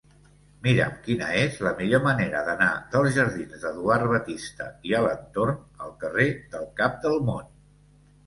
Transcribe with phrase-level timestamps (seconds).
[0.67, 6.27] Mira'm quina és la millor manera d'anar dels jardins d'Eduard Batiste i Alentorn al carrer
[6.55, 7.47] del Cap del Món.